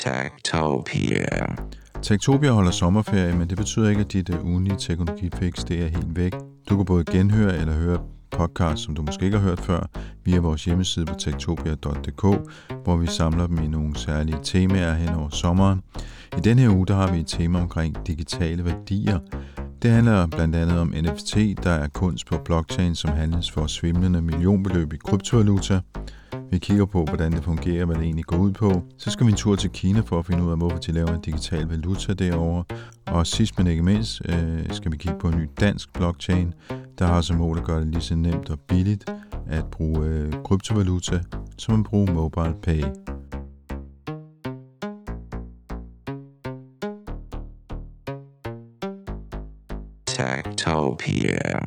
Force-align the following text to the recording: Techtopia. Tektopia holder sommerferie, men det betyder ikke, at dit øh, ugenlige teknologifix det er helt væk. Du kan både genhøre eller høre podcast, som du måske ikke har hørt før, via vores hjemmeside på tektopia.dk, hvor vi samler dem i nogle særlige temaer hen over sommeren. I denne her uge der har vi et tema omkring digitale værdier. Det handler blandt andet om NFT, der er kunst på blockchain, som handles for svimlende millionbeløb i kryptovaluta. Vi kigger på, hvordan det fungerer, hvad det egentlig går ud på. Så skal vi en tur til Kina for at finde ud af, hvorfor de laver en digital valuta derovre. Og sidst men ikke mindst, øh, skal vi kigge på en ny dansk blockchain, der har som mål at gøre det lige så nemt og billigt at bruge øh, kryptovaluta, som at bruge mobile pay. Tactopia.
Techtopia. 0.00 1.56
Tektopia 2.02 2.50
holder 2.50 2.70
sommerferie, 2.70 3.36
men 3.36 3.48
det 3.48 3.56
betyder 3.58 3.88
ikke, 3.88 4.00
at 4.00 4.12
dit 4.12 4.34
øh, 4.34 4.44
ugenlige 4.44 4.76
teknologifix 4.78 5.64
det 5.64 5.82
er 5.82 5.86
helt 5.86 6.16
væk. 6.16 6.32
Du 6.68 6.76
kan 6.76 6.84
både 6.84 7.04
genhøre 7.04 7.58
eller 7.58 7.72
høre 7.74 7.98
podcast, 8.30 8.82
som 8.82 8.94
du 8.94 9.02
måske 9.02 9.24
ikke 9.24 9.38
har 9.38 9.48
hørt 9.48 9.60
før, 9.60 9.90
via 10.24 10.38
vores 10.38 10.64
hjemmeside 10.64 11.06
på 11.06 11.14
tektopia.dk, 11.14 12.22
hvor 12.84 12.96
vi 12.96 13.06
samler 13.06 13.46
dem 13.46 13.58
i 13.58 13.66
nogle 13.66 13.96
særlige 13.96 14.38
temaer 14.42 14.94
hen 14.94 15.08
over 15.08 15.28
sommeren. 15.28 15.80
I 16.38 16.40
denne 16.40 16.62
her 16.62 16.70
uge 16.70 16.86
der 16.86 16.94
har 16.94 17.12
vi 17.12 17.20
et 17.20 17.26
tema 17.26 17.60
omkring 17.60 18.06
digitale 18.06 18.64
værdier. 18.64 19.18
Det 19.82 19.90
handler 19.90 20.26
blandt 20.26 20.56
andet 20.56 20.78
om 20.78 20.94
NFT, 21.02 21.36
der 21.64 21.70
er 21.70 21.88
kunst 21.88 22.26
på 22.26 22.38
blockchain, 22.44 22.94
som 22.94 23.10
handles 23.10 23.50
for 23.50 23.66
svimlende 23.66 24.22
millionbeløb 24.22 24.92
i 24.92 24.96
kryptovaluta. 24.96 25.80
Vi 26.50 26.58
kigger 26.58 26.84
på, 26.84 27.04
hvordan 27.04 27.32
det 27.32 27.44
fungerer, 27.44 27.84
hvad 27.84 27.96
det 27.96 28.04
egentlig 28.04 28.24
går 28.24 28.36
ud 28.36 28.52
på. 28.52 28.82
Så 28.98 29.10
skal 29.10 29.26
vi 29.26 29.30
en 29.30 29.36
tur 29.36 29.56
til 29.56 29.70
Kina 29.70 30.00
for 30.00 30.18
at 30.18 30.26
finde 30.26 30.44
ud 30.44 30.50
af, 30.50 30.56
hvorfor 30.56 30.78
de 30.78 30.92
laver 30.92 31.14
en 31.14 31.20
digital 31.20 31.66
valuta 31.66 32.12
derovre. 32.12 32.64
Og 33.06 33.26
sidst 33.26 33.58
men 33.58 33.66
ikke 33.66 33.82
mindst, 33.82 34.22
øh, 34.28 34.70
skal 34.70 34.92
vi 34.92 34.96
kigge 34.96 35.18
på 35.18 35.28
en 35.28 35.38
ny 35.38 35.48
dansk 35.60 35.92
blockchain, 35.92 36.54
der 36.98 37.06
har 37.06 37.20
som 37.20 37.36
mål 37.36 37.58
at 37.58 37.64
gøre 37.64 37.80
det 37.80 37.88
lige 37.88 38.02
så 38.02 38.14
nemt 38.14 38.50
og 38.50 38.60
billigt 38.60 39.10
at 39.46 39.64
bruge 39.66 40.06
øh, 40.06 40.32
kryptovaluta, 40.44 41.20
som 41.58 41.80
at 41.80 41.86
bruge 41.86 42.12
mobile 42.12 42.54
pay. 42.62 42.82
Tactopia. 50.06 51.60